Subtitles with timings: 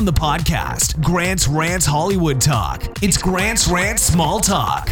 [0.00, 3.02] from the podcast, Grant's Rants Hollywood Talk.
[3.02, 4.88] It's Grant's Rants Small Talk.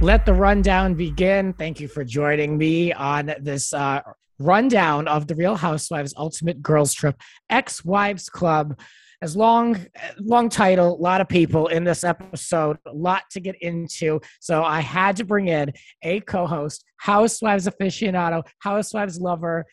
[0.00, 1.52] Let the rundown begin.
[1.52, 4.00] Thank you for joining me on this uh,
[4.38, 7.20] rundown of the Real Housewives Ultimate Girls Trip
[7.50, 8.80] Ex Wives Club.
[9.20, 9.78] As long,
[10.18, 14.18] long title, a lot of people in this episode, a lot to get into.
[14.40, 19.66] So I had to bring in a co-host, Housewives aficionado, Housewives lover,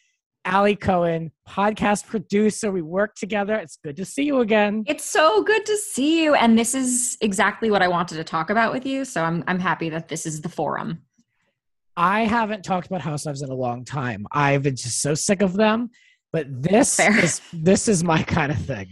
[0.46, 2.72] Ali Cohen, podcast producer.
[2.72, 3.56] We work together.
[3.56, 4.84] It's good to see you again.
[4.88, 6.34] It's so good to see you.
[6.34, 9.06] And this is exactly what I wanted to talk about with you.
[9.06, 11.04] So I'm I'm happy that this is the forum.
[11.96, 14.26] I haven't talked about Housewives in a long time.
[14.32, 15.90] I've been just so sick of them.
[16.32, 18.88] But this is this is my kind of thing.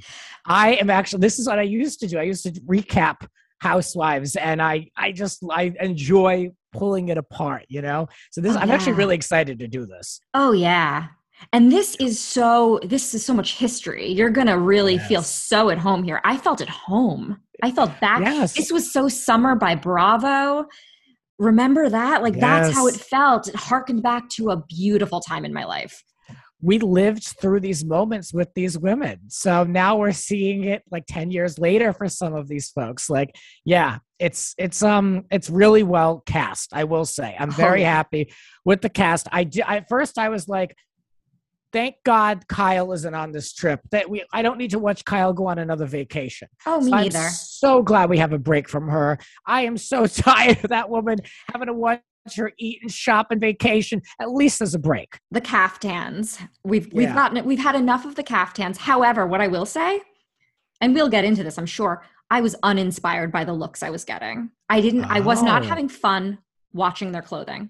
[0.45, 2.19] I am actually this is what I used to do.
[2.19, 3.25] I used to recap
[3.59, 7.65] Housewives, and I I just I enjoy pulling it apart.
[7.69, 10.21] You know, so this Oh, I'm actually really excited to do this.
[10.33, 11.07] Oh yeah.
[11.53, 14.07] And this is so this is so much history.
[14.11, 16.21] You're gonna really feel so at home here.
[16.23, 17.37] I felt at home.
[17.63, 18.21] I felt back.
[18.21, 18.53] Yes.
[18.53, 20.65] This was so summer by Bravo.
[21.37, 22.21] Remember that?
[22.21, 23.47] Like that's how it felt.
[23.47, 26.03] It harkened back to a beautiful time in my life.
[26.61, 29.17] we lived through these moments with these women.
[29.29, 33.09] So now we're seeing it like 10 years later for some of these folks.
[33.09, 37.33] Like, yeah, it's it's um it's really well cast, I will say.
[37.39, 37.93] I'm Oh, very yeah.
[37.95, 38.33] happy
[38.65, 39.27] with the cast.
[39.31, 40.75] I did at first I was like
[41.71, 43.79] Thank God Kyle isn't on this trip.
[43.91, 46.47] That we I don't need to watch Kyle go on another vacation.
[46.65, 47.29] Oh, me So I'm neither.
[47.29, 49.17] so glad we have a break from her.
[49.45, 51.19] I am so tired of that woman
[51.51, 52.01] having to watch
[52.35, 54.01] her eat and shop and vacation.
[54.19, 55.17] At least there's a break.
[55.31, 56.39] the caftans.
[56.63, 57.13] We've we've Yeah.
[57.15, 58.77] gotten we've had enough of the caftans.
[58.77, 60.01] However, what I will say,
[60.81, 64.05] and we'll get into this, I'm sure, I was uninspired by the looks I was
[64.05, 64.51] getting.
[64.69, 65.65] I didn't I was not Oh.
[65.67, 66.39] having fun
[66.73, 67.69] watching their clothing.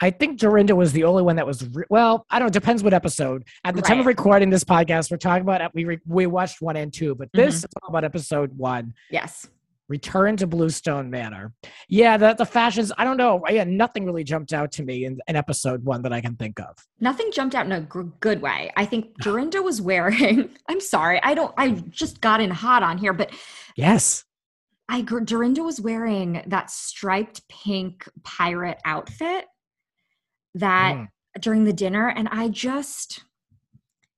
[0.00, 2.24] I think Dorinda was the only one that was re- well.
[2.30, 2.46] I don't.
[2.46, 2.50] know.
[2.52, 3.44] Depends what episode.
[3.64, 6.76] At the time of recording this podcast, we're talking about we re- we watched one
[6.76, 7.64] and two, but this Mm-hmm.
[7.64, 8.94] is all about episode one.
[9.10, 9.48] Yes.
[9.88, 11.52] Return to Bluestone Manor.
[11.88, 12.92] Yeah, the the fashions.
[12.98, 13.42] I don't know.
[13.48, 16.60] Yeah, nothing really jumped out to me in, in episode one that I can think
[16.60, 16.76] of.
[17.00, 18.70] Nothing jumped out in a good way.
[18.76, 20.50] I think Dorinda was wearing.
[20.68, 21.54] I'm sorry, I don't.
[21.56, 23.32] I just got in hot on here, but
[23.76, 24.24] Yes.
[24.90, 29.46] I Dorinda was wearing that striped pink pirate outfit
[30.54, 31.08] that Mm.
[31.40, 33.24] during the dinner, and I just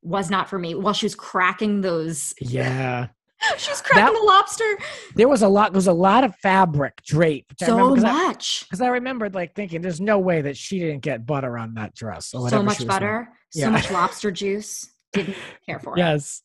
[0.02, 0.74] was not for me.
[0.74, 3.08] While she was cracking those, Yeah.
[3.58, 4.78] she was cracking That- the lobster
[5.14, 5.72] There was a lot.
[5.72, 7.60] There was a lot of fabric draped.
[7.60, 11.58] so much, Because I, remembered like thinking, there's no way that she didn't get butter
[11.58, 12.28] on that dress.
[12.28, 12.86] So much she was wearing.
[12.88, 13.64] butter, Yeah.
[13.66, 14.88] so much lobster juice.
[15.12, 15.36] Didn't
[15.66, 15.98] care for it.
[16.00, 16.42] Yes.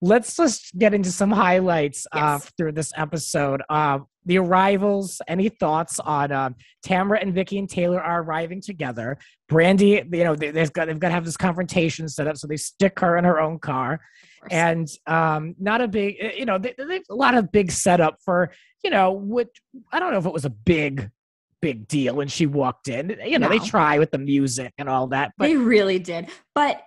[0.00, 3.62] Let's just get into some highlights uh, through this episode.
[3.68, 5.20] Um, the arrivals.
[5.28, 9.18] Any thoughts on um, Tamara and Vicki and Taylor are arriving together?
[9.50, 12.46] Brandi, you know, they, they've got they've got to have this confrontation set up, so
[12.46, 14.00] they stick her in her own car,
[14.50, 18.16] and um, not a big, uh, you know, they, they, a lot of big setup
[18.24, 18.50] for,
[18.82, 19.48] you know, what
[19.92, 21.10] I don't know if it was a big,
[21.60, 23.18] big deal when she walked in.
[23.24, 26.30] You know, they try with the music and all that, but they really did.
[26.54, 26.82] But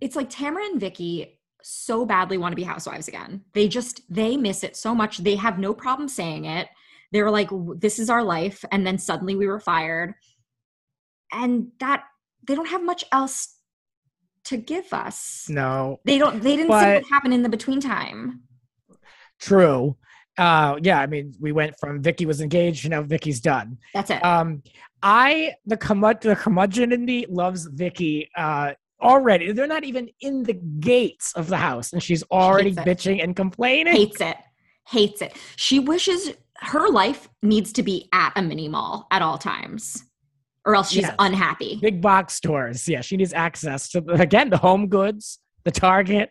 [0.00, 3.42] it's like Tamara and Vicki so badly want to be housewives again.
[3.52, 5.18] They just they miss it so much.
[5.18, 6.68] They have no problem saying it.
[7.12, 10.14] They were like, "This is our life," and then suddenly we were fired,
[11.32, 12.04] and that
[12.46, 13.56] they don't have much else
[14.44, 15.46] to give us.
[15.48, 16.42] no, They don't.
[16.42, 18.42] They didn't see what happened in the between time.
[19.38, 19.96] True.
[20.38, 23.78] Uh, yeah, I mean, we went from Vicki was engaged, you know, Vicki's done.
[23.92, 24.24] That's it.
[24.24, 24.62] Um,
[25.02, 28.72] I the curmud the curmudgeon in me loves Vicki uh
[29.02, 29.52] already.
[29.52, 32.76] They're not even in the gates of the house, and she's already it.
[32.76, 33.94] bitching and complaining.
[33.94, 34.36] Hates it.
[34.88, 35.36] Hates it.
[35.56, 40.04] She wishes her life needs to be at a mini mall at all times,
[40.64, 41.14] or else she's Yes.
[41.18, 41.78] unhappy.
[41.82, 42.88] Big box stores.
[42.88, 46.30] Yeah, she needs access to again the home goods, the Target.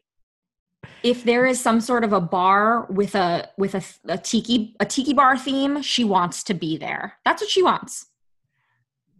[1.03, 4.85] if there is some sort of a bar with a with a, a tiki a
[4.85, 8.07] tiki bar theme she wants to be there that's what she wants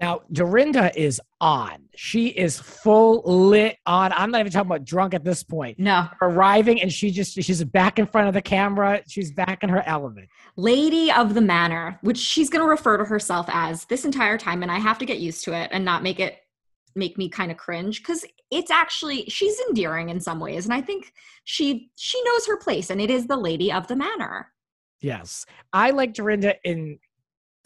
[0.01, 1.83] Now, Dorinda is on.
[1.95, 4.11] She is full lit on.
[4.13, 5.77] I'm not even talking about drunk at this point.
[5.77, 9.03] no Arriving and she just she's back in front of the camera.
[9.07, 10.27] She's back in her element.
[10.57, 14.63] lady of the manor which she's going to refer to herself as this entire time
[14.63, 16.39] and i have to get used to it and not make it
[16.95, 20.81] make me kind of cringe because it's actually she's endearing in some ways and i
[20.81, 21.13] think
[21.45, 24.51] she she knows her place and it is the lady of the manor
[25.03, 25.47] Yes.
[25.73, 26.99] I like Dorinda in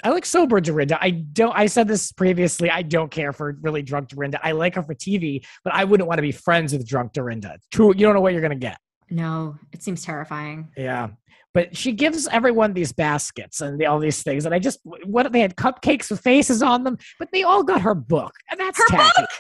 [0.03, 0.97] I like sober Dorinda.
[1.01, 2.69] I don't I said this previously.
[2.69, 4.39] I don't care for really drunk Dorinda.
[4.45, 7.57] I like her for TV, but I wouldn't want to be friends with drunk Dorinda.
[7.71, 8.77] True, you don't know what you're gonna get.
[9.09, 11.09] no it seems terrifying Yeah.
[11.53, 14.45] But she gives everyone these baskets and all these things.
[14.45, 17.80] And I just, what they had cupcakes with faces on them, but they all got
[17.80, 18.33] her book.
[18.51, 19.12] And that's Her tacky.
[19.21, 19.30] book?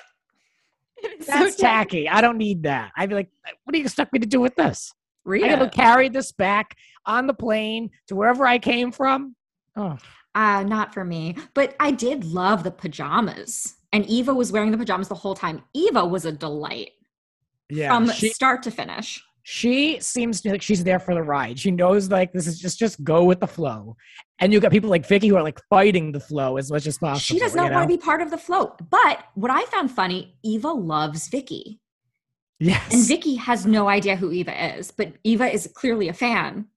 [0.97, 2.07] It's That's so tacky.
[2.07, 2.91] I don't need that.
[2.95, 3.29] I'd be like,
[3.63, 4.91] what do you expect me to do with this?
[5.25, 5.45] Rita.
[5.45, 6.75] I got to carry this back
[7.05, 9.35] on the plane to wherever I came from.
[9.75, 9.97] Oh,
[10.35, 11.35] Uh, not for me.
[11.53, 13.75] But I did love the pajamas.
[13.93, 15.63] And Eva was wearing the pajamas the whole time.
[15.73, 16.91] Eva was a delight
[17.69, 17.95] yeah.
[17.95, 19.23] from she, start to finish.
[19.43, 21.57] she seems to like she's there for the ride.
[21.57, 23.95] She knows like this is just just go with the flow.
[24.39, 26.97] And you got people like Vicki who are like fighting the flow as much as
[26.97, 27.19] possible.
[27.19, 28.77] she does not you want to be part of the float.
[28.89, 31.79] But what I found funny, Eva loves Vicki.
[32.59, 32.93] Yes.
[32.93, 36.67] And Vicki has no idea who Eva is, but Eva is clearly a fan.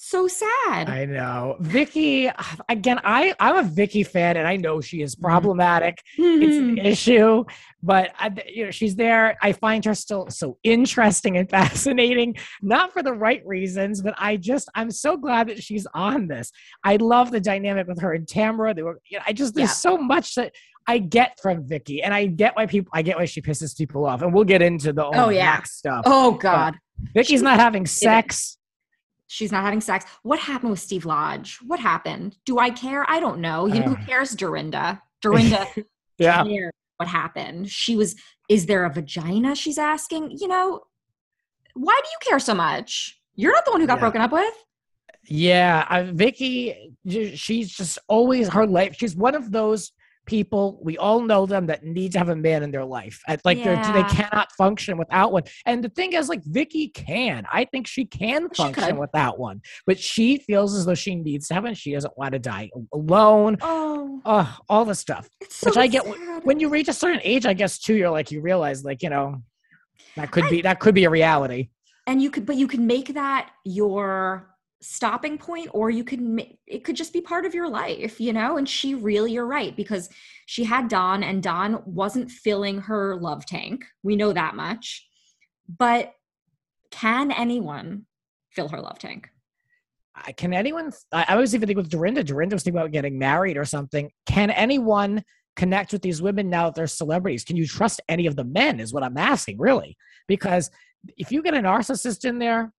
[0.00, 0.88] So sad.
[0.88, 1.56] I know.
[1.58, 2.32] Vicki, uh,
[2.68, 5.24] again, I, I'm a Vicki fan and I know she is mm-hmm.
[5.26, 6.00] problematic.
[6.16, 6.84] It's an Mhm.
[6.84, 7.44] issue,
[7.82, 9.36] but uh, I, you know, she's there.
[9.42, 14.36] I find her still so interesting and fascinating, not for the right reasons, but I
[14.36, 16.52] just, I'm so glad that she's on this.
[16.84, 18.74] I love the dynamic with her and Tamara.
[18.74, 19.74] They were, you know, I just, there's Yeah.
[19.74, 20.54] so much that
[20.86, 24.06] I get from Vicki and I get why people, I get why she pisses people
[24.06, 24.22] off.
[24.22, 25.60] And we'll get into the Oh, yeah.
[25.64, 26.04] Stuff.
[26.06, 26.76] oh God.
[27.14, 28.57] Vicki's not having sex.
[29.28, 30.04] She's not having sex.
[30.22, 31.58] What happened with Steve Lodge?
[31.66, 32.36] What happened?
[32.46, 33.08] Do I care?
[33.08, 33.66] I don't know.
[33.66, 33.94] You know, Uh.
[33.94, 35.00] who cares, Dorinda?
[35.22, 35.66] Dorinda
[36.18, 36.42] Yeah.
[36.44, 37.70] cared what happened.
[37.70, 38.16] She was,
[38.48, 39.54] is there a vagina?
[39.54, 40.32] She's asking.
[40.40, 40.80] You know,
[41.74, 43.20] why do you care so much?
[43.36, 44.00] You're not the one who got Yeah.
[44.00, 44.54] broken up with.
[45.30, 46.94] Yeah, I, Vicki,
[47.34, 48.96] she's just always her life.
[48.98, 49.92] She's one of those
[50.28, 53.20] people we all know them that need to have a man in their life.
[53.44, 55.44] Like they're they cannot function without one.
[55.66, 57.46] And the thing is, like Vicki can.
[57.50, 58.98] I think she can function could.
[58.98, 61.74] without one, but she feels as though she needs to have one.
[61.74, 63.56] She doesn't want to die alone.
[63.62, 65.28] Oh, Oh, all the stuff.
[65.48, 66.44] so Which I get sad.
[66.44, 69.10] When you reach a certain age, I guess too, you're like you realize, like you
[69.10, 69.42] know,
[70.16, 71.70] that could I- be that could be a reality.
[72.06, 76.20] and you could but you can make that your stopping point or you could
[76.66, 79.76] it could just be part of your life you know and she really you're right
[79.76, 80.08] because
[80.46, 85.08] she had don and don wasn't filling her love tank we know that much
[85.78, 86.12] but
[86.92, 88.06] can anyone
[88.50, 89.28] fill her love tank
[90.36, 93.56] can anyone I, I was even thinking with Dorinda, Dorinda was thinking about getting married
[93.56, 94.10] or something.
[94.26, 95.22] Can anyone
[95.56, 97.44] connect with these women now that they're celebrities?
[97.44, 99.96] Can you trust any of the men is what I'm asking, really?
[100.26, 100.70] Because
[101.16, 102.72] if you get a narcissist in there,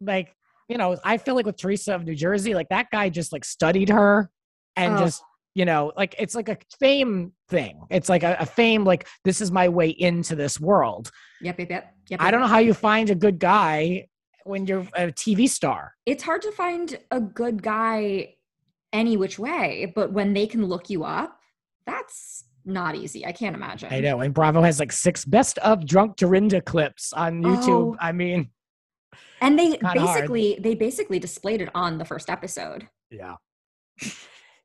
[0.00, 0.34] like,
[0.68, 3.44] you know, I feel like with Teresa of New Jersey, like that guy just like
[3.44, 4.30] studied her
[4.76, 4.98] and Oh.
[4.98, 5.22] just
[5.56, 7.80] you know, like it's like a fame thing.
[7.88, 11.12] It's like a, a fame, like this is my way into this world.
[11.40, 14.08] yep yep yep, yep I don't know how you find a good guy
[14.44, 15.94] when you're a TV star.
[16.06, 18.34] it's hard to find a good guy
[18.92, 21.40] any which way but when they can look you up
[21.86, 24.20] that's not easy i can't imagine I know.
[24.20, 27.48] And Bravo has like six best of drunk Dorinda clips on oh.
[27.48, 27.94] YouTube.
[27.94, 27.96] Oh.
[28.00, 28.50] I mean,
[29.44, 29.98] And they kinda hard.
[29.98, 32.88] basically they basically displayed it on the first episode.
[33.10, 33.36] yeah.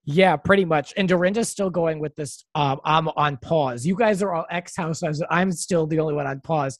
[0.05, 0.91] Yeah, pretty much.
[0.97, 2.43] And Dorinda's still going with this.
[2.55, 3.85] Um, I'm on pause.
[3.85, 5.21] You guys are all ex housewives.
[5.29, 6.79] I'm still the only one on pause.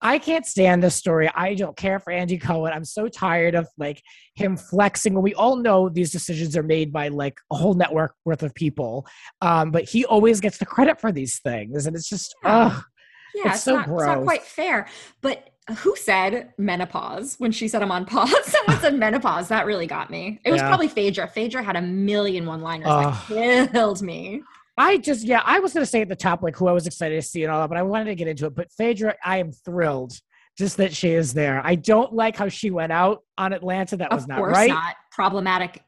[0.00, 1.28] I can't stand this story.
[1.34, 2.72] I don't care for Andy Cohen.
[2.72, 4.00] I'm so tired of like
[4.36, 5.20] him flexing.
[5.20, 9.04] We all know these decisions are made by like a whole network worth of people.
[9.40, 11.86] Um, but he always gets the credit for these things.
[11.88, 12.80] And it's just, ugh.
[13.34, 14.86] Yeah, It's it's, so not, it's not quite fair.
[15.20, 18.32] But who said menopause when she said I'm on pause?
[18.44, 19.48] Someone said menopause.
[19.48, 20.40] That really got me.
[20.44, 20.68] It was Yeah.
[20.68, 21.28] probably Phaedra.
[21.28, 23.14] Phaedra had a million one liners Ugh.
[23.28, 24.42] that killed me.
[24.76, 26.86] I just, yeah, I was going to say at the top, like who I was
[26.86, 28.54] excited to see and all that, but I wanted to get into it.
[28.54, 30.12] But Phaedra, I am thrilled
[30.56, 31.60] just that she is there.
[31.64, 33.96] I don't like how she went out on Atlanta.
[33.96, 34.70] That was not course right.
[34.70, 34.94] not.
[35.12, 35.82] Problematic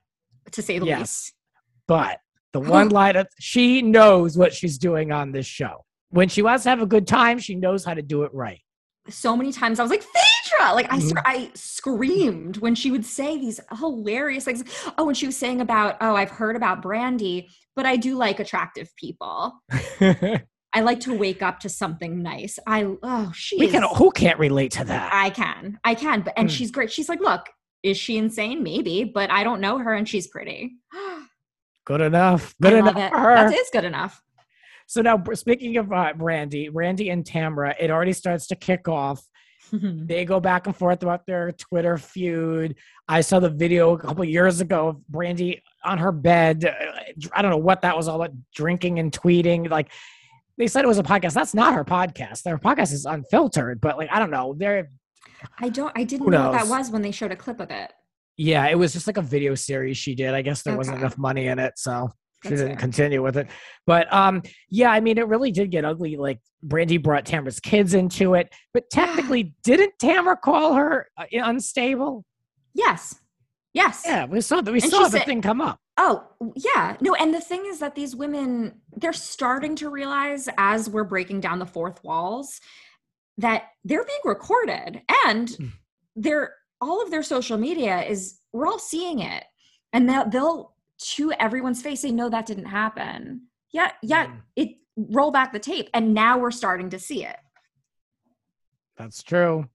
[0.52, 0.98] to say the Yes.
[0.98, 1.32] least.
[1.86, 2.20] But
[2.52, 5.84] the one line, of, she knows what she's doing on this show.
[6.10, 8.60] When she wants to have a good time, she knows how to do it right.
[9.08, 10.74] So many times I was like, Phaedra!
[10.74, 11.22] Like I, Mhm.
[11.24, 14.62] I screamed when she would say these hilarious things.
[14.98, 18.40] Oh, when she was saying about, oh, I've heard about Brandi, but I do like
[18.40, 19.62] attractive people.
[20.72, 22.58] I like to wake up to something nice.
[22.66, 23.82] I oh she we can.
[23.96, 25.10] Who can't relate to that?
[25.12, 25.80] I can.
[25.82, 26.20] I can.
[26.22, 26.54] But and Hmm.
[26.54, 26.92] she's great.
[26.92, 27.46] She's like, look,
[27.82, 28.62] is she insane?
[28.62, 30.76] Maybe, but I don't know her and she's pretty.
[31.86, 32.54] Good enough.
[32.60, 33.10] Good I enough love it.
[33.10, 33.34] for her.
[33.34, 34.22] That is good enough.
[34.90, 39.22] So now, speaking of uh, Brandi, Brandi and Tamra, it already starts to kick off.
[39.72, 42.74] They go back and forth about their Twitter feud.
[43.06, 46.64] I saw the video a couple years ago of Brandi on her bed.
[46.64, 49.70] uh, I don't know what that was all about, drinking and tweeting.
[49.70, 49.92] Like
[50.58, 51.34] they said it was a podcast.
[51.34, 52.42] That's not her podcast.
[52.42, 54.56] Their podcast is unfiltered, but like I don't know.
[54.58, 54.90] They're
[55.60, 57.92] I don't I didn't know what that was when they showed a clip of it.
[58.36, 60.34] yeah, it was just like a video series she did.
[60.34, 62.10] I guess there wasn't enough money in it, so
[62.44, 63.48] she didn't continue with it.
[63.86, 66.16] But um, yeah, I mean, it really did get ugly.
[66.16, 72.24] Like Brandi brought Tamara's kids into it, but technically, didn't Tamara call her uh, unstable?
[72.74, 73.16] Yes.
[73.72, 74.02] Yes.
[74.04, 74.72] Yeah, we saw that.
[74.72, 75.78] We And saw the said- thing come up.
[75.96, 76.96] Oh, yeah.
[77.02, 81.40] No, and the thing is that these women, they're starting to realize as we're breaking
[81.40, 82.58] down the fourth walls
[83.38, 85.70] that they're being recorded and Mm.
[86.16, 89.44] they're all of their social media is we're all seeing it.
[89.92, 93.42] And they'll, they'll to everyone's face say, no, that didn't happen.
[93.72, 94.40] Yeah, yeah, Mm.
[94.56, 95.88] it roll back the tape.
[95.94, 97.36] And now we're starting to see it.
[98.96, 99.68] That's true.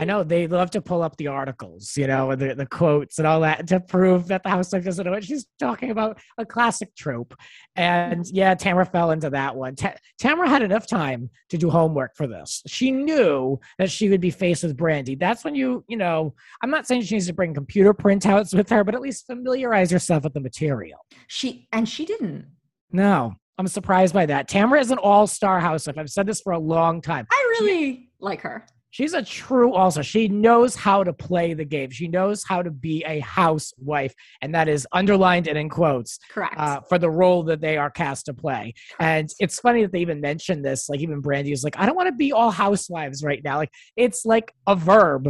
[0.00, 3.18] I know they love to pull up the articles, you know, and the, the quotes
[3.18, 6.18] and all that to prove that the housewife doesn't know what she's talking about.
[6.38, 7.34] A classic trope.
[7.76, 8.36] And mm-hmm.
[8.36, 9.76] yeah, Tamara fell into that one.
[9.76, 12.62] Ta- Tamara had enough time to do homework for this.
[12.66, 15.18] She knew that she would be faced with Brandi.
[15.18, 18.68] That's when you, you know, I'm not saying she needs to bring computer printouts with
[18.70, 20.98] her, but at least familiarize yourself with the material.
[21.28, 22.46] she and she didn't.
[22.92, 24.48] No, I'm surprised by that.
[24.48, 25.98] Tamara is an all star housewife.
[25.98, 27.26] I've said this for a long time.
[27.30, 28.66] I really like her.
[28.94, 30.02] She's a true also.
[30.02, 31.90] She knows how to play the game.
[31.90, 36.54] She knows how to be a housewife, and that is underlined and in quotes Correct.
[36.56, 38.72] uh, for the role that they are cast to play.
[39.00, 40.88] And it's funny that they even mentioned this.
[40.88, 43.56] Like even Brandi is like, I don't want to be all housewives right now.
[43.56, 45.26] Like it's like a verb,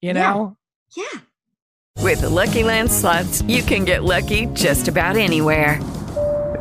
[0.00, 0.32] you Yeah.
[0.32, 0.56] know?
[0.96, 1.20] yeah.
[2.00, 5.78] With the Lucky Land slots, you can get lucky just about anywhere.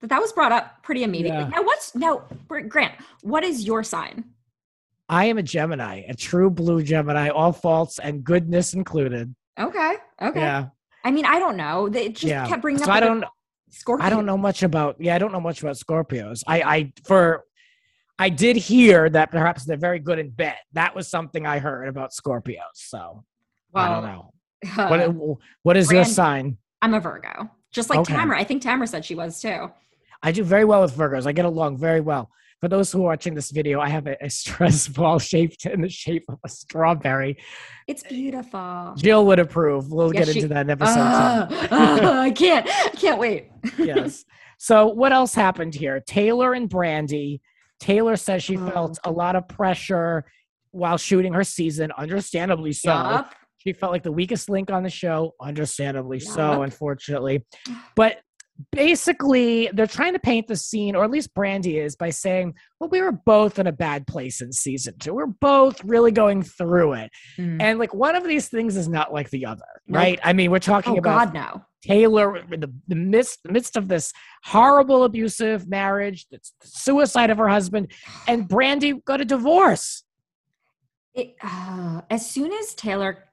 [0.00, 1.40] That that was brought up pretty immediately.
[1.42, 1.48] Yeah.
[1.48, 2.22] Now, what's now,
[2.68, 2.94] Grant?
[3.22, 4.24] What is your sign?
[5.08, 9.34] I am a Gemini, a true blue Gemini, all faults and goodness included.
[9.58, 10.40] Okay, okay.
[10.40, 10.66] Yeah.
[11.04, 11.88] I mean, I don't know.
[11.88, 12.46] They just Yeah.
[12.48, 12.96] kept bringing So up.
[12.96, 13.24] I don't
[13.70, 14.04] Scorpio.
[14.06, 16.42] I don't know much about yeah, I don't know much about Scorpios.
[16.46, 17.44] I I for
[18.18, 20.56] I did hear that perhaps they're very good in bed.
[20.72, 22.74] That was something I heard about Scorpios.
[22.74, 23.24] So
[23.74, 24.32] I don't know.
[24.76, 26.58] uh, What what is your sign?
[26.82, 28.14] I'm a Virgo, just like Okay.
[28.14, 28.38] Tamara.
[28.40, 29.70] I think Tamara said she was too.
[30.22, 31.26] I do very well with Virgos.
[31.26, 32.30] I get along very well.
[32.60, 35.82] For those who are watching this video, I have a, a stress ball shaped in
[35.82, 37.36] the shape of a strawberry.
[37.86, 38.94] It's beautiful.
[38.96, 39.90] Jill would approve.
[39.92, 41.02] We'll Yes, get she- into that in episode 10.
[41.04, 42.66] Ah, ah, I can't.
[42.68, 43.50] I can't wait.
[43.78, 44.24] yes.
[44.58, 46.00] So what else happened here?
[46.00, 47.40] Taylor and Brandi.
[47.78, 48.70] Taylor says she Oh.
[48.70, 50.24] felt a lot of pressure
[50.70, 52.90] while shooting her season, understandably so.
[52.90, 53.34] Yup.
[53.58, 57.44] She felt like the weakest link on the show, understandably so, unfortunately.
[57.96, 58.18] But
[58.72, 62.90] basically, they're trying to paint the scene, or at least Brandi is, by saying, well,
[62.90, 65.14] we were both in a bad place in season two.
[65.14, 67.10] We're both really going through it.
[67.38, 67.60] Mm.
[67.60, 69.96] And like one of these things is not like the other, Nope.
[69.96, 70.20] right?
[70.22, 71.64] I mean, we're talking Oh about God, no.
[71.82, 74.12] Taylor in the, the midst, midst of this
[74.44, 77.92] horrible abusive marriage, the suicide of her husband,
[78.26, 80.02] and Brandi got a divorce.
[81.14, 83.24] It, uh, as soon as Taylor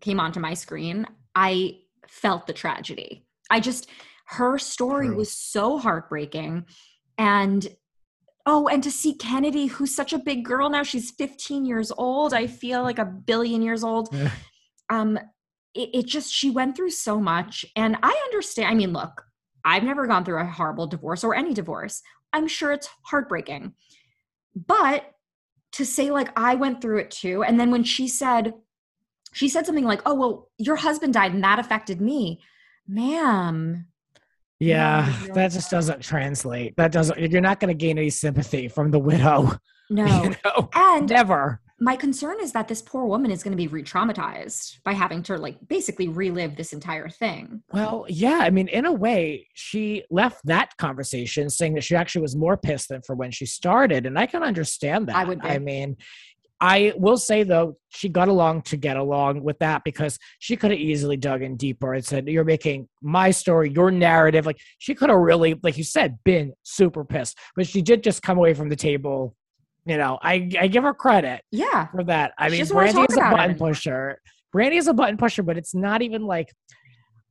[0.00, 3.26] came onto my screen, I felt the tragedy.
[3.50, 3.88] I just,
[4.32, 5.16] her story True.
[5.16, 6.66] was so heartbreaking.
[7.18, 7.66] And
[8.46, 12.34] oh, and to see Kennedy, who's such a big girl now, she's 15 years old.
[12.34, 14.08] I feel like a billion years old.
[14.12, 14.30] Yeah.
[14.90, 15.18] Um,
[15.74, 17.64] it, it just, she went through so much.
[17.76, 18.68] And I understand.
[18.68, 19.24] I mean, look,
[19.64, 22.02] I've never gone through a horrible divorce or any divorce.
[22.32, 23.74] I'm sure it's heartbreaking.
[24.54, 25.12] But
[25.72, 27.42] to say like I went through it too.
[27.42, 28.54] And then when she said,
[29.32, 32.40] she said something like, "Oh well, your husband died and that affected me."
[32.86, 33.86] Ma'am,
[34.62, 36.76] Yeah, No, that just doesn't translate.
[36.76, 37.18] That doesn't.
[37.18, 39.52] You're not going to gain any sympathy from the widow.
[39.90, 40.24] no.
[40.24, 41.60] You know, And never.
[41.80, 45.36] my concern is that this poor woman is going to be re-traumatized by having to
[45.36, 47.62] like basically relive this entire thing.
[47.72, 48.38] Well, yeah.
[48.42, 52.56] I mean, in a way, she left that conversation saying that she actually was more
[52.56, 55.16] pissed than for when she started, and I can understand that.
[55.16, 55.48] I would be.
[55.48, 55.96] I mean,
[56.62, 60.70] I will say though, she got along to get along with that because she could
[60.70, 64.94] have easily dug in deeper and said, "You're making my story, your narrative." Like she
[64.94, 68.54] could have really, like you said, been super pissed, but she did just come away
[68.54, 69.34] from the table.
[69.86, 71.88] You know, I I give her credit Yeah.
[71.88, 72.32] for that.
[72.38, 74.20] I She mean, Brandi is a button pusher.
[74.54, 76.52] Brandi is a button pusher, but it's not even like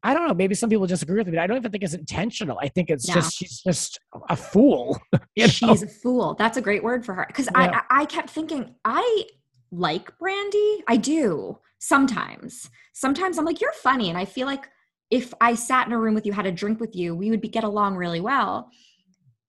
[0.04, 0.34] I don't know.
[0.34, 1.34] Maybe some people disagree with me.
[1.34, 2.58] But I don't even think it's intentional.
[2.62, 3.14] I think it's No.
[3.16, 5.00] just she's just a fool.
[5.36, 5.48] you know?
[5.48, 6.36] She's a fool.
[6.36, 7.26] That's a great word for her.
[7.28, 7.82] Because Yeah.
[7.90, 9.26] I, I kept thinking, I
[9.72, 10.80] like Brandi.
[10.88, 12.70] I do sometimes.
[12.94, 14.10] Sometimes I'm like, you're funny.
[14.10, 14.68] And I feel like
[15.12, 17.42] if I sat in a room with you, had a drink with you, we would
[17.42, 18.70] be, get along really well.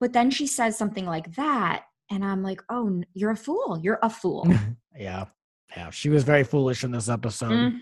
[0.00, 1.85] But then she says something like that.
[2.11, 3.78] And I'm like, oh, you're a fool.
[3.82, 4.47] You're a fool.
[4.99, 5.26] yeah,
[5.76, 5.90] yeah.
[5.90, 7.50] She was very foolish in this episode.
[7.52, 7.78] Mhm.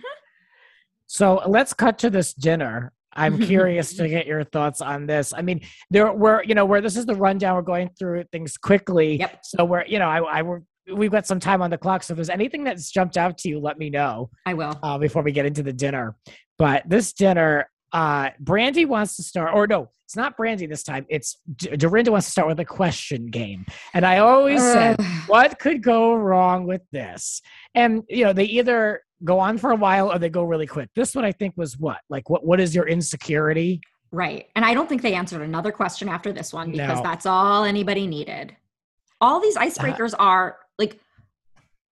[1.11, 2.93] So let's cut to this dinner.
[3.13, 5.35] I'm curious to get your thoughts on this.
[5.37, 8.57] I mean, there were, you know, where this is the rundown, we're going through things
[8.57, 9.19] quickly.
[9.19, 9.41] Yep.
[9.43, 10.63] So we're, you know, I, I were,
[10.95, 12.05] we've got some time on the clock.
[12.05, 14.79] So if there's anything that's jumped out to you, let me know I will.
[14.85, 16.15] uh, before we get into the dinner.
[16.59, 21.07] But this dinner, uh, Brandi wants to start, or no, it's not Brandi this time.
[21.09, 23.67] It's D- Dorinda wants to start with a question game.
[23.95, 27.43] And I always said, what could go wrong with this?
[27.75, 30.91] And you know, they either go on for a while or they go really quick.
[30.95, 31.99] This one I think was what?
[32.09, 33.81] Like what what is your insecurity?
[34.13, 34.47] Right.
[34.57, 37.03] And I don't think they answered another question after this one because No.
[37.03, 38.57] that's all anybody needed.
[39.21, 40.99] All these icebreakers are like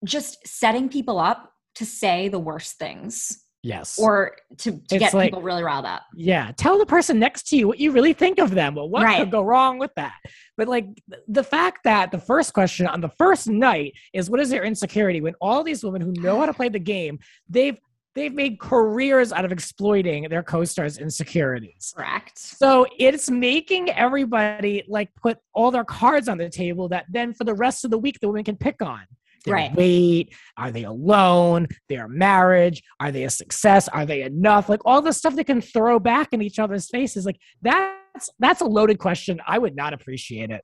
[0.04, 3.98] just setting people up to say the worst things Yes.
[3.98, 6.02] or to, to It's get like- people really riled up.
[6.14, 8.74] yeah, tell the person next to you what you really think of them.
[8.74, 9.18] Well, what Right.
[9.18, 10.14] could go wrong with that?
[10.56, 10.86] But like
[11.28, 15.20] the fact that the first question on the first night is what is their insecurity
[15.20, 17.78] when all these women who know how to play the game, they've
[18.14, 21.92] they've made careers out of exploiting their co-stars' insecurities.
[21.96, 22.36] Correct.
[22.36, 27.44] So it's making everybody like put all their cards on the table that then for
[27.44, 29.02] the rest of the week the women can pick on.
[29.48, 29.74] Their Right.
[29.74, 31.66] weight, are they alone?
[31.88, 33.88] Their marriage, are they a success?
[33.88, 34.68] Are they enough?
[34.68, 37.26] Like all the stuff they can throw back in each other's faces.
[37.26, 39.40] Like that's that's a loaded question.
[39.46, 40.62] I would not appreciate it.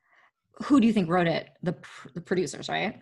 [0.64, 1.49] Who do you think wrote it?
[1.62, 3.00] The, pr- the producers, right?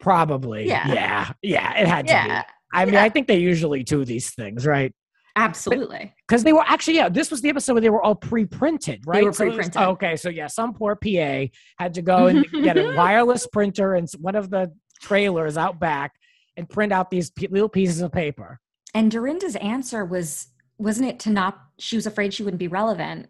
[0.00, 0.66] Probably.
[0.66, 0.86] Yeah.
[0.92, 1.32] Yeah.
[1.42, 1.78] Yeah.
[1.80, 2.48] It had to Yeah, be.
[2.72, 3.02] I mean, Yeah.
[3.04, 4.94] I think they usually do these things, right?
[5.38, 6.14] absolutely.
[6.26, 9.22] because they were actually yeah this was the episode where they were all pre-printed right
[9.22, 9.82] were So was- pre-printed.
[9.82, 11.44] okay so yeah some poor pa
[11.78, 16.14] had to go and get a wireless printer and one of the trailers out back
[16.56, 18.60] and print out these p- little pieces of paper
[18.94, 20.48] And Dorinda's answer was
[20.78, 23.28] wasn't it to not she was afraid she wouldn't be relevant.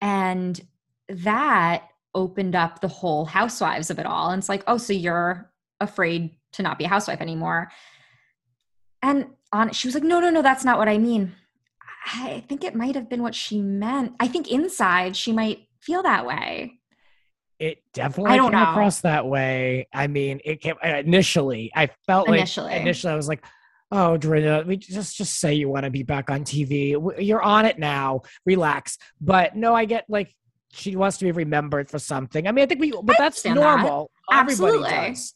[0.00, 0.60] And
[1.08, 4.30] that opened up the whole housewives of it all.
[4.30, 7.70] And it's like, oh, so you're afraid to not be a housewife anymore.
[9.02, 11.34] And on she was like, no, no, no, that's not what I mean.
[12.06, 14.14] I think it might have been what she meant.
[14.20, 16.80] I think inside she might feel that way.
[17.58, 18.70] It definitely don't came know.
[18.70, 22.74] across that way i mean it came uh, initially i felt like Initially.
[22.74, 23.44] initially i was like
[23.92, 26.90] Oh, Dorinda, we just just say you want to be back on TV.
[27.18, 28.22] You're on it now.
[28.44, 28.98] Relax.
[29.20, 30.34] But no, I get like
[30.72, 32.46] she wants to be remembered for something.
[32.48, 33.82] I mean, I think we, but I that's understand that.
[33.82, 34.10] normal.
[34.30, 34.88] Absolutely.
[34.88, 35.34] Everybody does.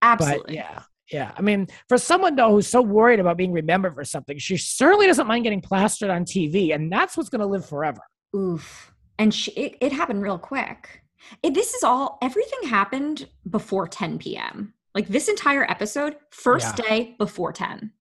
[0.00, 0.42] Absolutely.
[0.46, 1.32] But yeah, yeah.
[1.36, 5.06] I mean, for someone though who's so worried about being remembered for something, she certainly
[5.06, 8.00] doesn't mind getting plastered on TV, and that's what's going to live forever.
[8.34, 8.94] Oof.
[9.18, 11.02] And she, it, it happened real quick.
[11.42, 14.74] It, this is all, everything happened before 10 p.m.
[14.94, 16.84] Like this entire episode, first Yeah.
[16.88, 17.92] day before 10.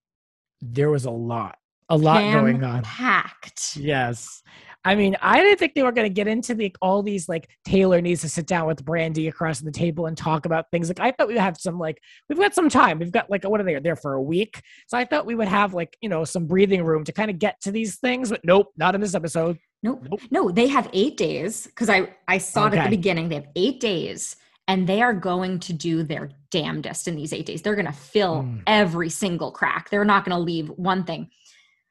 [0.62, 1.58] There was a lot,
[1.90, 2.84] a lot going on.
[2.84, 3.78] Packed.
[3.78, 4.42] Yes.
[4.86, 7.50] I mean, I didn't think they were going to get into the all these like
[7.66, 10.88] Taylor needs to sit down with Brandi across the table and talk about things.
[10.88, 12.98] Like I thought we would have some like we've got some time.
[13.00, 14.62] We've got like what are they there for a week?
[14.88, 17.40] So I thought we would have like you know some breathing room to kind of
[17.40, 18.30] get to these things.
[18.30, 19.58] But nope, not in this episode.
[19.82, 20.06] Nope.
[20.10, 20.22] Nope.
[20.32, 23.30] No, they have eight days because I, I saw it at the beginning.
[23.30, 24.36] They have eight days
[24.68, 27.62] and they are going to do their damnedest in these eight days.
[27.62, 28.64] They're going to fill Mm.
[28.68, 29.90] every single crack.
[29.90, 31.30] They're not going to leave one thing.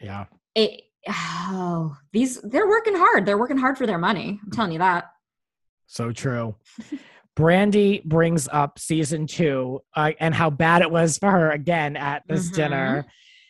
[0.00, 0.26] Yeah.
[0.54, 3.24] It, oh, these, they're working hard.
[3.26, 4.38] They're working hard for their money.
[4.44, 5.10] I'm telling you that.
[5.86, 6.54] So true.
[7.36, 12.24] Brandi brings up season two uh, and how bad it was for her again at
[12.28, 12.54] this Mhm.
[12.54, 13.06] dinner.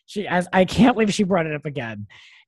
[0.06, 2.06] She, as I can't believe she brought it up again,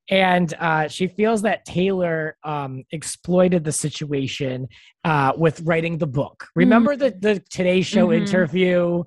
[0.09, 4.69] and uh, she feels that Taylor um, exploited the situation
[5.05, 6.47] uh, with writing the book.
[6.57, 8.17] Remember the the Today Show Mhm.
[8.17, 9.05] interview?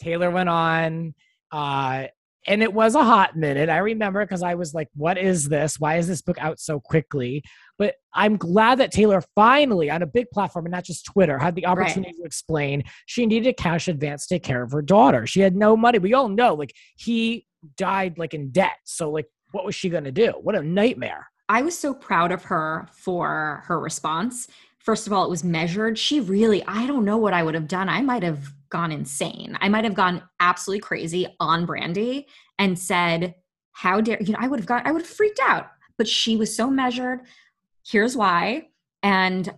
[0.00, 1.14] Taylor went on.
[1.50, 2.06] Uh,
[2.48, 3.68] and it was a hot minute.
[3.68, 5.78] I remember because I was like, what is this?
[5.78, 7.44] Why is this book out so quickly?
[7.78, 11.54] But I'm glad that Taylor finally, on a big platform and not just Twitter, had
[11.54, 15.24] the opportunity to explain she needed a cash advance to take care of her daughter.
[15.24, 16.00] She had no money.
[16.00, 18.78] We all know, like, he died like in debt.
[18.84, 20.32] So, like, what was she going to do?
[20.42, 21.28] What a nightmare.
[21.48, 24.48] I was so proud of her for her response.
[24.78, 25.98] First of all, it was measured.
[25.98, 27.88] She really, I don't know what I would have done.
[27.88, 29.56] I might have gone insane.
[29.60, 32.24] I might have gone absolutely crazy on Brandi
[32.58, 33.34] and said,
[33.72, 35.68] How dare you know, I would have gone, I would have freaked out.
[35.98, 37.20] But she was so measured.
[37.86, 38.68] Here's why.
[39.02, 39.52] And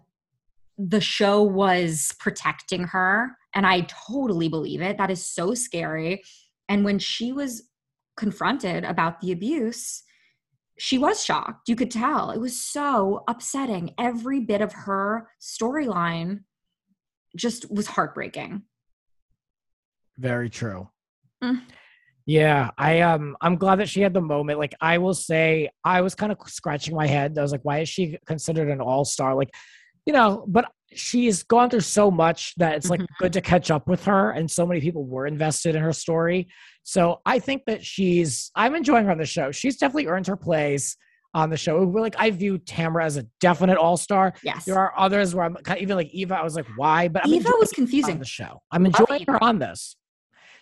[0.76, 3.36] the show was protecting her.
[3.54, 4.98] And I totally believe it.
[4.98, 6.24] That is so scary.
[6.68, 7.62] And when she was
[8.16, 10.02] confronted about the abuse,
[10.78, 11.68] she was shocked.
[11.68, 12.30] You could tell.
[12.30, 13.94] It was so upsetting.
[13.98, 16.40] Every bit of her storyline
[17.36, 18.62] just was heartbreaking.
[20.18, 20.88] Very true.
[21.42, 21.62] Mm.
[22.26, 24.58] Yeah, I um I'm glad that she had the moment.
[24.58, 27.36] Like I will say I was kind of scratching my head.
[27.38, 29.34] I was like, why is she considered an all-star?
[29.34, 29.50] Like,
[30.06, 33.06] you know, but she's gone through so much that it's like Mhm.
[33.18, 36.48] good to catch up with her and so many people were invested in her story.
[36.84, 39.50] So I think that she's I'm enjoying her on the show.
[39.50, 40.96] She's definitely earned her place.
[41.36, 41.82] on the show.
[41.84, 44.34] We're like, I view Tamara as a definite all star.
[44.44, 44.66] Yes.
[44.66, 46.36] There are others where I'm kind of- even like Eva.
[46.36, 47.08] I was like, why?
[47.08, 48.12] But I'm Eva was confusing.
[48.12, 48.62] on the show.
[48.70, 49.96] I'm enjoying her on this.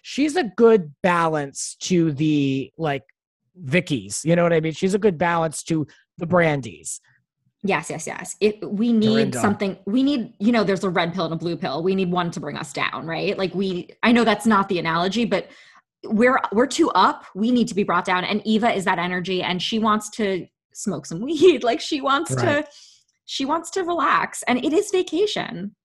[0.01, 3.03] She's a good balance to the like
[3.55, 4.23] Vicki's.
[4.25, 4.73] You know what I mean?
[4.73, 7.01] She's a good balance to the Brandis.
[7.64, 8.37] Yes, yes, yes.
[8.40, 9.40] It we need Dorinda.
[9.40, 9.79] something.
[9.87, 11.83] We need, you know, there's a red pill and a blue pill.
[11.83, 13.38] We need one to bring us down, right?
[13.38, 15.48] Like we I know that's not the analogy, but
[16.05, 17.25] we're we're too up.
[17.37, 18.25] We need to be brought down.
[18.25, 21.62] And Eva is that energy and she wants to smoke some weed.
[21.62, 22.64] Like she wants Right.
[22.64, 22.70] to
[23.27, 24.42] she wants to relax.
[24.48, 25.77] And it is vacation.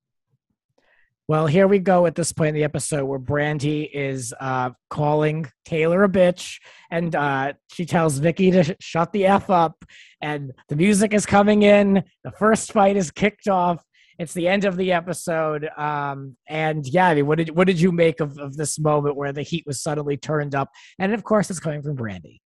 [1.29, 5.45] Well, here we go at this point in the episode where Brandi is uh, calling
[5.65, 6.57] Taylor a bitch,
[6.89, 9.83] and uh, she tells Vicki to sh- shut the f up.
[10.21, 12.01] And the music is coming in.
[12.23, 13.83] The first fight is kicked off.
[14.17, 15.67] It's the end of the episode.
[15.77, 19.17] Um, and yeah, I mean, what did what did you make of, of this moment
[19.17, 20.69] where the heat was suddenly turned up?
[20.97, 22.39] And of course, it's coming from Brandi.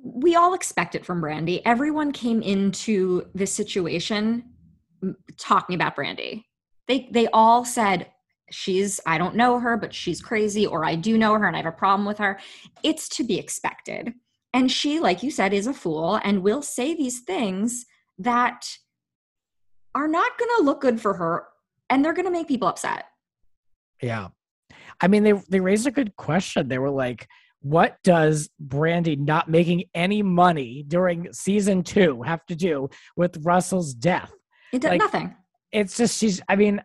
[0.00, 1.60] we all expect it from Brandi.
[1.64, 4.44] Everyone came into this situation
[5.36, 6.44] talking about Brandi.
[6.88, 8.10] They they all said
[8.50, 11.60] she's I don't know her, but she's crazy, or I do know her and I
[11.60, 12.38] have a problem with her.
[12.82, 14.14] It's to be expected.
[14.52, 17.84] And she, like you said, is a fool and will say these things
[18.18, 18.66] that
[19.94, 21.46] are not going to look good for her
[21.90, 23.04] and they're going to make people upset.
[24.02, 24.28] Yeah.
[25.00, 26.68] I mean, they they raised a good question.
[26.68, 27.28] They were like,
[27.60, 33.92] what does Brandi not making any money during season two have to do with Russell's
[33.92, 34.32] death?
[34.72, 35.34] It does Like- nothing.
[35.76, 36.82] It's just she's I mean,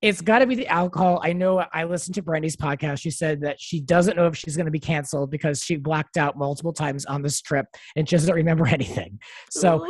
[0.00, 1.20] it's gotta be the alcohol.
[1.22, 3.00] I know I listened to Brandi's podcast.
[3.00, 6.36] She said that she doesn't know if she's gonna be canceled because she blacked out
[6.36, 9.18] multiple times on this trip and she doesn't remember anything.
[9.50, 9.84] So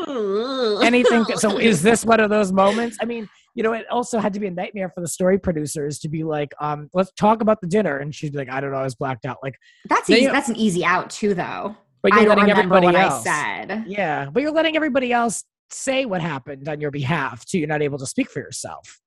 [0.82, 4.32] anything so is this one of those moments i mean you know it also had
[4.32, 7.60] to be a nightmare for the story producers to be like um let's talk about
[7.60, 9.54] the dinner and she'd be like i don't know i was blacked out like
[9.88, 11.76] that's easy, that's an easy out too, though.
[12.02, 13.84] but I you're don't letting everybody else I said.
[13.86, 17.82] yeah but you're letting everybody else say what happened on your behalf too you're not
[17.82, 19.00] able to speak for yourself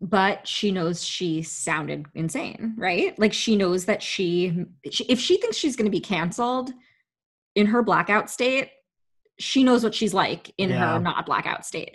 [0.00, 3.18] but she knows she sounded insane, right?
[3.18, 6.70] Like she knows that she, she if she thinks she's going to be canceled
[7.54, 8.70] in her blackout state,
[9.40, 10.94] she knows what she's like in Yeah.
[10.94, 11.94] her not blackout state.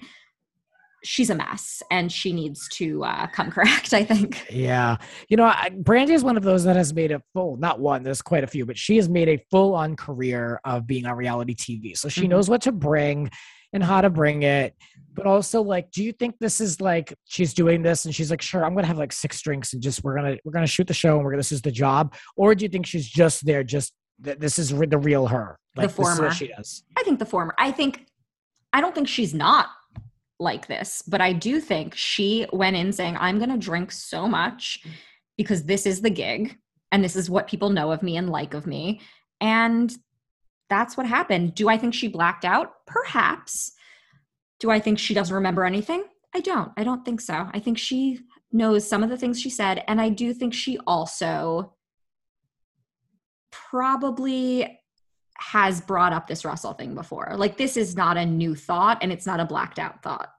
[1.03, 4.45] She's a mess and she needs to uh, come correct, I think.
[4.49, 4.97] yeah
[5.29, 8.21] you know brandi is one of those that has made a full not one there's
[8.21, 11.97] quite a few but she has made a full-on career of being on reality tv
[11.97, 12.29] so she Mhm.
[12.29, 13.29] knows what to bring
[13.73, 14.75] and how to bring it
[15.13, 18.41] but also like do you think this is like she's doing this and she's like
[18.41, 20.93] sure i'm gonna have like six drinks and just we're gonna we're gonna shoot the
[20.93, 23.63] show and we're gonna this is the job or do you think she's just there
[23.63, 26.31] just that this is the real her The like is former.
[26.31, 27.53] she does I think the former.
[27.57, 28.05] I think,
[28.73, 29.67] I don't think she's not
[30.39, 34.27] like this, but I do think she went in saying, I'm going to drink so
[34.27, 34.79] much
[35.37, 36.57] because this is the gig
[36.91, 39.01] and this is what people know of me and like of me.
[39.41, 39.93] And
[40.69, 41.55] that's what happened.
[41.55, 42.73] Do I think she blacked out?
[42.85, 43.73] Perhaps.
[44.59, 46.03] Do I think she doesn't remember anything?
[46.33, 46.71] I don't.
[46.77, 47.49] I don't think so.
[47.53, 48.19] I think she
[48.51, 49.83] knows some of the things she said.
[49.87, 51.73] And I do think she also
[53.51, 54.78] probably
[55.39, 57.33] has brought up this Russell thing before.
[57.35, 60.29] Like this is not a new thought and it's not a blacked out thought.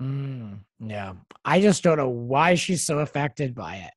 [0.00, 1.12] Mm, yeah
[1.44, 3.92] i just don't know why she's so affected by it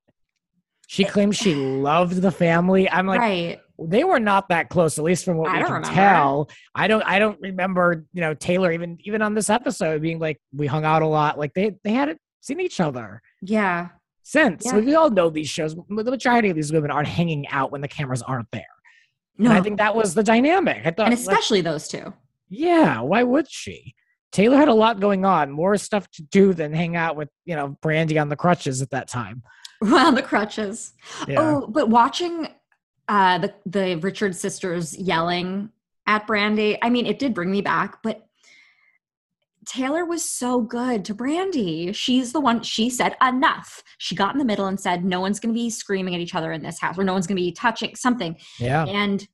[0.86, 3.60] she claims she loved the family i'm like right.
[3.80, 5.96] they were not that close, at least from what I we can remember.
[5.96, 6.50] tell.
[6.76, 10.40] I don't I don't remember, you know, Taylor even even on this episode being like
[10.54, 11.40] we hung out a lot.
[11.40, 13.90] Like they they hadn't seen each other Yeah.
[14.22, 14.66] since.
[14.66, 14.78] Yeah.
[14.78, 15.74] We all know these shows.
[15.76, 18.64] The majority of these women aren't hanging out when the cameras aren't there.
[19.38, 19.50] No.
[19.50, 20.86] And I think that was the dynamic.
[20.86, 22.14] I thought and like, especially those two.
[22.50, 23.96] yeah, why would she?
[24.32, 27.56] Taylor had a lot going on, more stuff to do than hang out with, you
[27.56, 29.44] know, Brandi on the crutches at that time.
[29.82, 30.94] Well, the crutches.
[31.28, 31.40] Yeah.
[31.42, 32.48] Oh, but watching
[33.10, 35.70] uh the the Richard sisters yelling
[36.08, 38.25] at Brandi, I mean, it did bring me back, but
[39.66, 41.94] Taylor was so good to Brandi.
[41.96, 43.84] She's the one she said enough.
[43.98, 46.36] She got in the middle and said no one's going to be screaming at each
[46.36, 48.38] other in this house or no one's going to be touching something.
[48.60, 48.86] Yeah.
[48.86, 49.28] And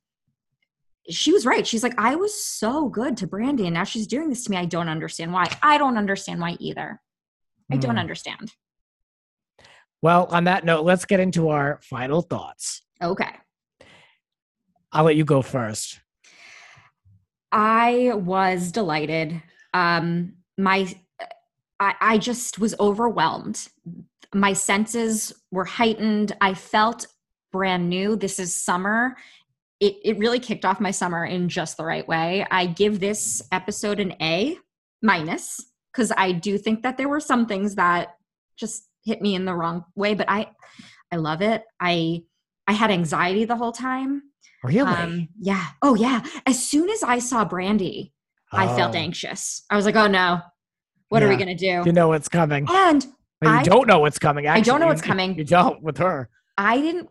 [1.10, 1.66] she was right.
[1.66, 4.56] She's like, I was so good to Brandi, and now she's doing this to me.
[4.56, 5.46] I don't understand why.
[5.62, 7.00] I don't understand why either.
[7.70, 7.98] I don't Hmm.
[8.00, 8.52] understand.
[10.00, 12.82] Well, on that note, let's get into our final thoughts.
[13.02, 13.30] Okay.
[14.92, 16.00] I'll let you go first.
[17.50, 19.42] I was delighted.
[19.74, 20.94] Um, my,
[21.80, 23.68] I, I just was overwhelmed.
[24.34, 26.36] My senses were heightened.
[26.40, 27.06] I felt
[27.52, 28.16] brand new.
[28.16, 29.16] This is summer.
[29.80, 32.46] It, it really kicked off my summer in just the right way.
[32.50, 34.56] I give this episode an A
[35.02, 35.60] minus
[35.92, 38.16] because I do think that there were some things that
[38.56, 40.50] just hit me in the wrong way, but I,
[41.10, 41.64] I love it.
[41.80, 42.22] I,
[42.66, 44.22] I had anxiety the whole time.
[44.62, 44.92] Really?
[44.92, 45.66] Um, yeah.
[45.82, 46.24] Oh, yeah.
[46.46, 48.12] As soon as I saw Brandi,
[48.52, 48.98] I felt Oh.
[48.98, 49.62] anxious.
[49.70, 50.40] I was like, oh no,
[51.08, 51.82] what are we going to do?
[51.86, 52.66] You know what's coming.
[52.70, 54.46] and you I- don't know what's coming.
[54.46, 55.36] I don't know what's coming.
[55.36, 56.28] You don't with her.
[56.58, 57.08] I didn't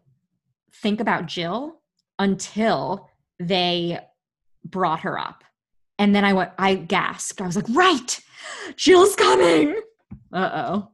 [0.82, 1.82] think about Jill
[2.20, 4.00] until they
[4.64, 5.44] brought her up.
[6.00, 7.42] And then I went, I gasped.
[7.42, 8.20] I was like, right,
[8.76, 9.76] Jill's coming.
[10.34, 10.88] Uh oh.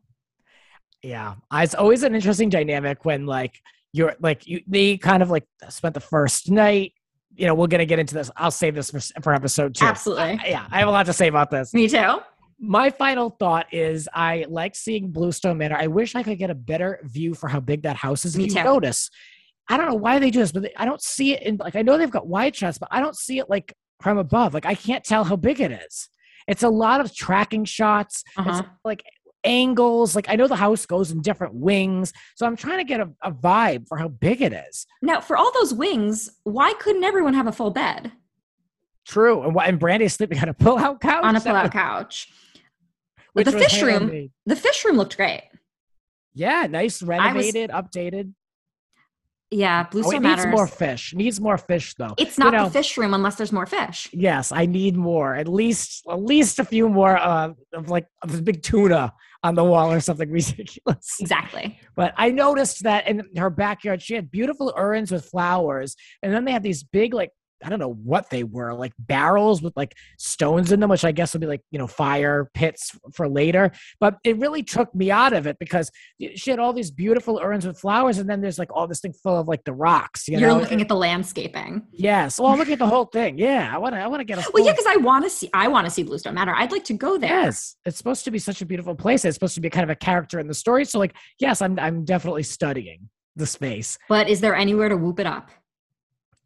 [1.03, 3.59] Yeah, I- it's always an interesting dynamic when like
[3.93, 6.93] you're like you they kind of like spent the first night.
[7.37, 8.31] You know, we're gonna get into this.
[8.35, 9.85] I'll save this for for episode two.
[9.85, 10.39] Absolutely.
[10.45, 11.73] Yeah, I have a lot to say about this.
[11.73, 12.19] Me too.
[12.59, 15.77] My final thought is I like seeing Bluestone Manor.
[15.77, 18.33] I wish I could get a better view for how big that house is.
[18.35, 18.63] If Me you too.
[18.63, 19.11] notice,
[19.69, 21.75] I don't know why they do this, but they, I don't see it in like
[21.75, 24.53] I know they've got wide shots, but I don't see it like from above.
[24.55, 26.09] Like I can't tell how big it is.
[26.47, 28.23] It's a lot of tracking shots.
[28.37, 28.49] Uh-huh.
[28.49, 29.03] It's like
[29.47, 30.15] angles.
[30.15, 33.09] Like I know the house goes in different wings, so I'm trying to get a,
[33.23, 34.85] a vibe for how big it is.
[35.01, 38.11] Now, for all those wings, why couldn't everyone have a full bed
[39.07, 42.29] True, and, and Brandi's sleeping on a pull-out couch on a pull-out was- couch?
[43.33, 44.29] which the was fish room-.
[44.45, 45.43] The fish room looked great.
[46.33, 48.33] Yeah, nice, renovated, updated.
[49.49, 51.13] Yeah, Oh, Bluestone it needs more fish.
[51.15, 52.13] Needs more fish though.
[52.17, 54.09] It's You not know, the fish room unless there's more fish.
[54.11, 55.35] Yes, I need more.
[55.35, 59.55] At least, at least a few more uh, of like of this big tuna on
[59.55, 61.17] the wall or something ridiculous.
[61.19, 61.79] Exactly.
[61.95, 66.45] But I noticed that in her backyard, she had beautiful urns with flowers, and then
[66.45, 67.31] they had these big like.
[67.63, 71.11] I don't know what they were, like barrels with like stones in them, which I
[71.11, 73.71] guess would be like, you know, fire pits for later.
[73.99, 75.89] But it really took me out of it because
[76.35, 79.13] she had all these beautiful urns with flowers, and then there's like all this thing
[79.13, 80.27] full of like the rocks.
[80.27, 80.59] You You're know?
[80.59, 81.83] looking at the landscaping.
[81.91, 82.39] Yes.
[82.39, 83.37] Well, I'm looking at the whole thing.
[83.37, 84.01] Yeah, I want to.
[84.01, 84.51] I want to get a.
[84.53, 85.49] Well, yeah, because I want to see.
[85.53, 86.55] I want to see Bluestone Manor.
[86.55, 87.29] I'd like to go there.
[87.29, 89.25] Yes, it's supposed to be such a beautiful place.
[89.25, 90.85] It's supposed to be kind of a character in the story.
[90.85, 91.79] So, like, yes, I'm.
[91.79, 93.97] I'm definitely studying the space.
[94.09, 95.51] But is there anywhere to whoop it up?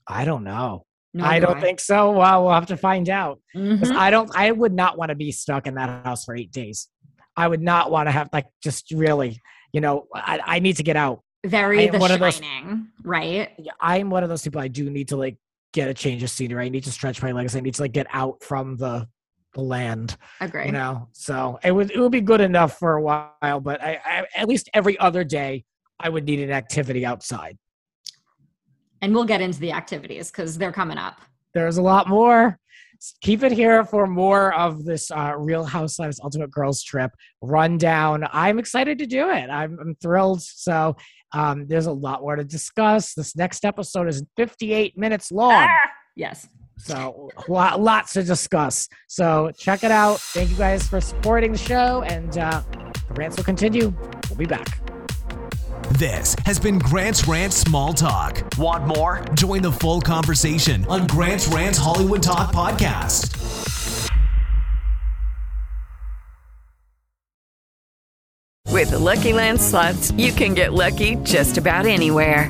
[0.07, 0.85] I don't know.
[1.13, 2.11] No, I do don't think so.
[2.11, 3.39] Well, we'll have to find out.
[3.55, 3.95] Mhm.
[3.95, 4.31] I don't.
[4.35, 6.87] I would not want to be stuck in that house for eight days.
[7.35, 9.39] I would not want to have like just really.
[9.73, 11.21] You know, I, I need to get out.
[11.45, 13.49] Very The one of those- Shining, right?
[13.79, 14.61] I'm one of those people.
[14.61, 15.37] I do need to like
[15.73, 16.65] get a change of scenery.
[16.65, 17.55] I need to stretch my legs.
[17.55, 19.07] I need to like get out from the
[19.53, 20.15] the land.
[20.39, 20.67] Agree.
[20.67, 23.99] you know so it would it would be good enough for a while but I,
[24.05, 25.65] I at least every other day
[25.99, 27.57] i would need an activity outside
[29.01, 31.21] and we'll get into the activities because they're coming up.
[31.53, 32.57] there's a lot more
[33.21, 37.11] keep it here for more of this uh, real housewives ultimate girls trip
[37.41, 40.95] rundown i'm excited to do it i'm, I'm thrilled so
[41.33, 45.67] um, there's a lot more to discuss this next episode is 58 minutes long
[46.15, 46.47] Yes.
[46.77, 48.87] So lot, lots to discuss.
[49.07, 50.19] So check it out.
[50.19, 52.63] Thank you guys for supporting the show, and uh,
[53.07, 53.93] the rants will continue.
[54.29, 54.80] We'll be back.
[55.99, 58.41] This has been Grant's Rant Small Talk.
[58.57, 59.27] Want more?
[59.33, 64.09] Join the full conversation on Grant's Rant Hollywood Talk podcast.
[68.69, 72.49] With the Lucky Land slots, you can get lucky just about anywhere.